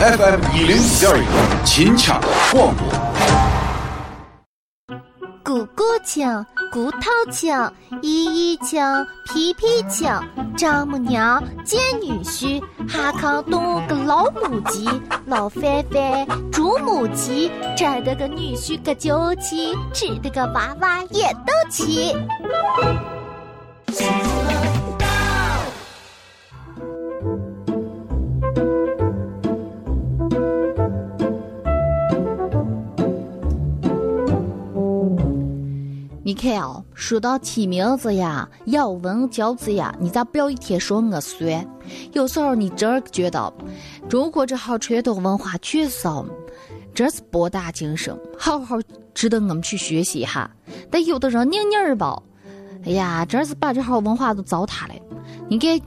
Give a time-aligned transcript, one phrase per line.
[0.00, 2.20] FM 一零一点一，秦腔
[2.52, 2.86] 广播。
[5.42, 7.00] 咕咕腔、骨头
[7.32, 10.24] 腔、一一腔、皮皮腔，
[10.56, 14.88] 丈母娘见女婿，哈康动个老母鸡，
[15.26, 22.14] 老范范煮母鸡，摘得个女婿个酒气，吃得个娃娃也都齐。
[36.38, 41.68] 看哦，说到起名字呀、咬文嚼字呀，你咋不要一天说我酸？
[42.12, 43.52] 有时候你真儿觉得，
[44.08, 46.24] 中国这号传统文化确实哦，
[46.94, 48.76] 真是博大精深，好好
[49.12, 50.48] 值得我们去学习一下。
[50.90, 52.22] 但有的人拧拧儿吧，
[52.86, 54.94] 哎呀，真是把这号文化都糟蹋了。
[55.48, 55.78] 你看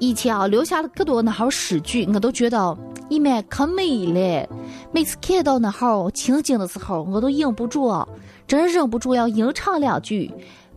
[0.00, 2.76] 以前啊，留下了可多那号诗句，我都觉得
[3.14, 4.48] 里面可美了。
[4.90, 7.92] 每次看到那号情景的时候，我都忍不住。
[8.48, 10.32] 真忍不住要吟唱两句，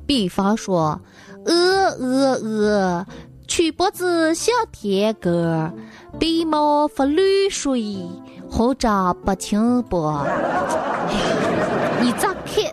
[0.05, 1.02] 比方说，
[1.45, 1.53] 鹅
[1.99, 3.05] 鹅鹅，
[3.47, 5.71] 曲脖子像天歌，
[6.19, 7.97] 鼻毛发绿水，
[8.49, 10.11] 红掌拨清波。
[11.09, 12.63] 哎，你咋看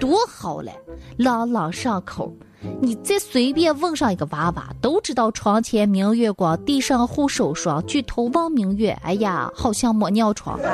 [0.00, 0.72] 多好嘞，
[1.16, 2.32] 朗朗上口。
[2.80, 8.90] 你再随便问上一个娃娃，都知道床前明月光，地上护手霜，举头望明月。
[9.02, 10.56] 哎呀，好像没尿床。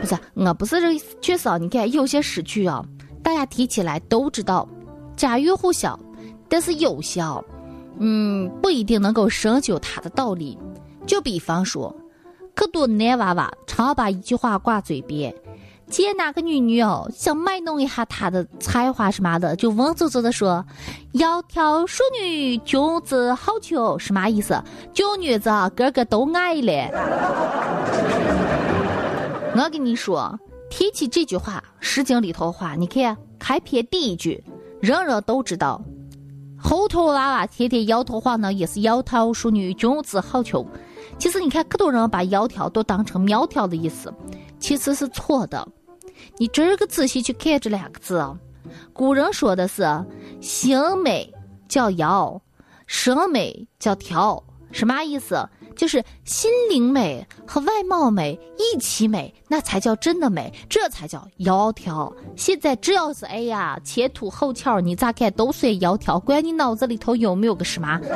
[0.00, 2.84] 不是，我不是这意思，确实啊，你看有些诗句啊，
[3.22, 4.68] 大家提起来都知道，
[5.16, 5.98] 家喻户晓，
[6.48, 7.22] 但是有些，
[7.98, 10.56] 嗯，不一定能够深究它的道理。
[11.06, 11.94] 就比方说，
[12.54, 15.34] 可多男娃娃常把一句话挂嘴边，
[15.88, 20.64] 见哪个女女哦，想卖弄一下她的才华什么的，就文绉绉的说
[21.14, 24.62] ：“窈窕淑女，君子好逑。”什么意思？
[24.94, 26.90] 君女子个个都爱嘞。
[29.54, 30.38] 我跟你说，
[30.70, 34.42] 提起这句话，《诗经》里头话，你看开篇第一句，
[34.80, 35.82] 人人都知道。
[36.58, 40.64] 后头娃娃天天摇头晃脑，也是窈窕淑女，君子好逑。
[41.18, 44.12] 其实你看，可多人把窈窕都当成苗条的意思，
[44.62, 45.66] 其实是错的。
[46.38, 48.38] 你今儿个仔细去看这两个字啊，
[48.92, 49.84] 古人说的是
[50.40, 51.30] 形美
[51.68, 52.40] 叫窈，
[52.86, 54.40] 身美叫窕，
[54.70, 55.46] 什么意思？
[55.74, 62.12] 就是心灵美和外貌美一起美，那才叫真的美，这才叫窈窕。
[62.36, 67.98] 现在只要是哎呀前凸后翘，你咋看都算窈窕，管你脑子里头有没有个什么。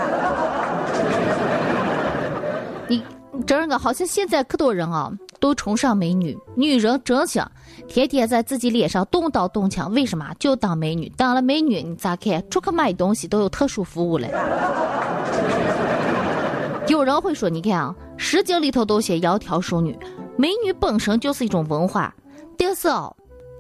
[2.89, 3.03] 你
[3.47, 5.11] 真的好像现在可多人啊，
[5.41, 7.51] 都崇尚美女，女人真香，
[7.87, 10.27] 天天在自己脸上动刀动枪，为什么？
[10.39, 12.43] 就当美女，当了美女你咋看？
[12.51, 14.31] 出去买东西都有特殊服务嘞。
[16.89, 19.99] 有人会说：“你看啊，《诗经》里头都写窈窕淑女，
[20.37, 22.15] 美女本身就是一种文化。
[22.57, 23.15] 但是哦，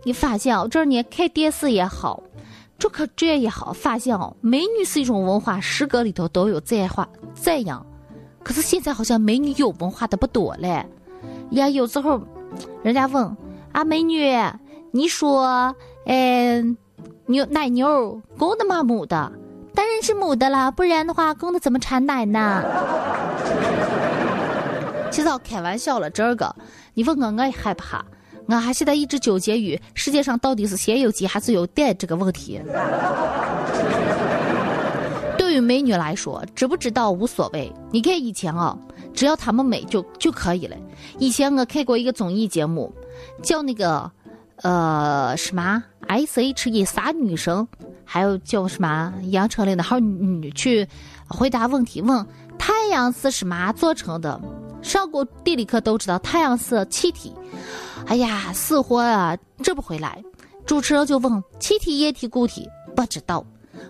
[0.04, 2.22] 你发现哦，这儿你看电视也好，
[2.78, 7.84] 做客传也好，发现哦，美女是一种文化，诗歌里头都有赞话赞扬。
[8.44, 10.86] 可是现在好像美女有文化的不多嘞。
[11.50, 12.20] 呀，有时候
[12.82, 13.36] 人家问
[13.72, 14.34] 啊，美女，
[14.90, 15.74] 你说，
[16.06, 16.76] 嗯，
[17.26, 18.82] 牛奶牛公的吗？
[18.82, 19.30] 母的？”
[19.74, 22.62] 当然是母的了，不然的话，公的怎么产奶呢？
[25.12, 26.54] 其实开玩笑了，这个
[26.94, 28.04] 你问我，我也害怕。
[28.46, 32.60] 我还现在一直纠结于世界上到底是先有鸡还是有蛋这个问题。
[35.56, 37.72] 对美女来说，知不知道无所谓。
[37.90, 38.76] 你看以前啊，
[39.14, 40.76] 只要她们美就就可以了。
[41.18, 42.92] 以前我看过一个综艺节目，
[43.42, 44.10] 叫那个
[44.56, 47.66] 呃什么 S H E 啥女生。
[48.04, 50.86] 还有叫什么杨丞琳的好女去
[51.26, 52.24] 回答问题，问
[52.58, 54.38] 太阳是什么做成的？
[54.82, 57.32] 上过地理课都知道，太阳是气体。
[58.06, 60.22] 哎呀，死活啊，这不回来。
[60.66, 63.42] 主持人就问气体、液体、固体，不知道。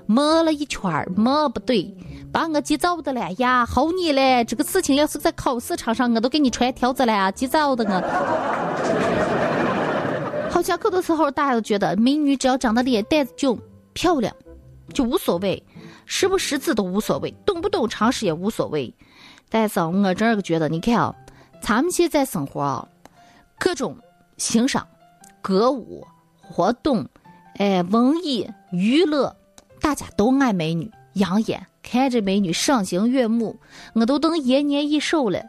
[0.07, 1.95] 摸了一圈儿，摸不对，
[2.33, 3.67] 把我急躁的了呀！
[3.67, 7.31] 好你嘞，这个事情要是在考试场上，我都给你穿条子了呀！
[7.31, 8.01] 急躁的我。
[10.51, 13.59] 好像可多时候大家都觉得美女只要长得脸蛋子就。
[13.99, 14.37] 漂亮，
[14.93, 15.65] 就无所谓，
[16.05, 18.95] 识不识字都无所谓，懂不懂常识也无所谓。
[19.49, 21.15] 但是我这个觉得，你看啊，
[21.63, 22.87] 咱们现在生活啊，
[23.59, 23.97] 各种
[24.37, 24.87] 欣赏、
[25.41, 26.07] 歌舞、
[26.43, 27.09] 活动，
[27.57, 29.35] 哎，文艺娱乐，
[29.87, 33.57] 大家都爱美女，养眼，看着美女赏心悦目，
[33.95, 35.41] 我都等延年益寿了。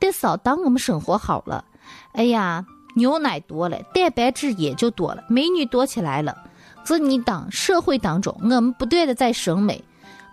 [0.00, 1.64] 但是，当我们生活好了，
[2.10, 2.66] 哎呀，
[2.96, 6.36] 牛奶多了，蛋白质也就多了，美女多起来了。
[6.84, 9.84] 这你当社会当中，我们不断的在审美，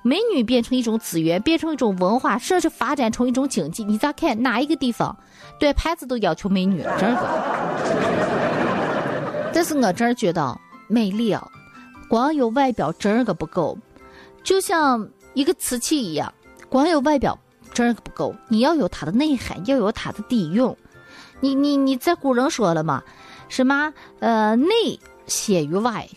[0.01, 3.83] 美女变成一种资源，变成一种文化，甚至发展成一种经济。
[3.83, 5.15] 你咋看哪一个地方
[5.59, 6.81] 对牌子都要求美女？
[6.99, 7.29] 这个，
[9.53, 11.47] 但是我这觉得美丽啊，
[12.13, 13.75] 光有外表这个不够，
[14.43, 16.31] 就像一个瓷器一样，
[16.69, 17.39] 光有外表
[17.73, 20.75] 这个不够，你要有它的内涵，要有它的底蕴。
[21.39, 23.01] 你你你，在古人说了嘛，
[23.49, 26.07] 什么呃内先于外，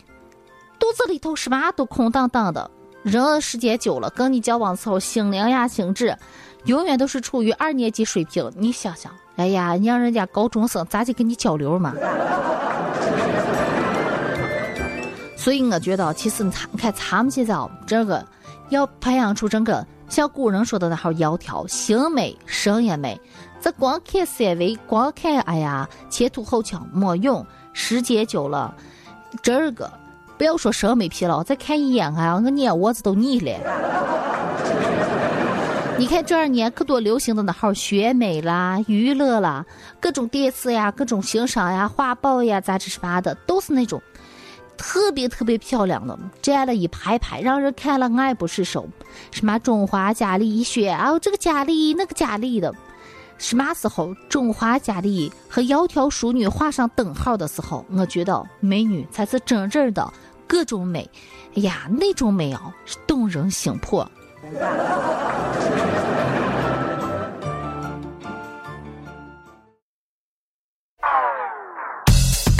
[0.77, 2.69] 肚子里头什么都空荡荡的。
[3.01, 6.15] 人时间久了，跟你交往时候，心灵呀、心智，
[6.65, 8.51] 永远都是处于二年级水平。
[8.55, 11.95] 你想想，哎呀，你让人家高中生咋去跟你交流嘛？
[15.47, 17.55] 所以我觉得，其实你看，咱们现在
[17.85, 18.21] 这个
[18.67, 23.17] 要培养出整个像古人说的那号窈窕，心美声也美。
[23.61, 27.47] 这光看三维，光看哎呀前凸后翘没用。
[27.71, 28.75] 时间久了，
[29.41, 29.89] 这个。
[30.37, 33.57] 不要说审美疲劳，再看一眼啊，我眼窝子都腻了。
[35.97, 39.65] 你看这二年可多流行的那号选美啦、娱乐啦，
[40.01, 44.01] 各种电视呀、各种欣赏呀、画报呀、杂志什么的，都是那种
[44.77, 48.87] 特别特别漂亮的，站了一排排，让人看了爱不释手。
[49.31, 52.73] 什么中华佳丽一选啊，这个佳丽那个佳丽的。
[53.37, 60.13] 什么时候中华佳丽和窈窕淑女画上等号的时候，我觉得美女才是真正的。
[60.47, 61.09] 各种美，
[61.55, 64.09] 哎呀，那种美啊，是动人心魄。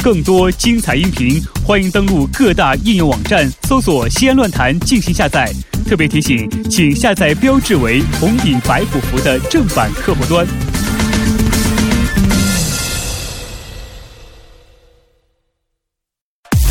[0.04, 5.52] 更多精彩音频，欢迎登录各大应用网站搜索“西安论坛”进行下载。
[5.86, 10.48] 特别提醒，请下载标志为红底白虎符的正版客户端。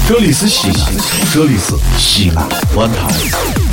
[0.08, 0.92] 这里是西安，
[1.34, 3.65] 这里是西安论坛。